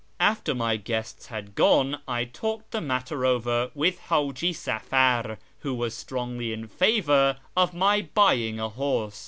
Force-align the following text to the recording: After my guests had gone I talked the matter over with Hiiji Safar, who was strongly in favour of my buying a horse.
After 0.19 0.55
my 0.55 0.77
guests 0.77 1.27
had 1.27 1.53
gone 1.53 1.99
I 2.07 2.25
talked 2.25 2.71
the 2.71 2.81
matter 2.81 3.23
over 3.23 3.69
with 3.75 3.99
Hiiji 4.09 4.51
Safar, 4.55 5.37
who 5.59 5.75
was 5.75 5.95
strongly 5.95 6.51
in 6.51 6.67
favour 6.67 7.37
of 7.55 7.75
my 7.75 8.01
buying 8.15 8.59
a 8.59 8.69
horse. 8.69 9.19